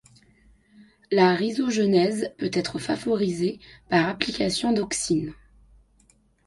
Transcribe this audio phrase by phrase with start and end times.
[1.11, 5.35] La rhizogenèse peut être favorisée par application d'auxine.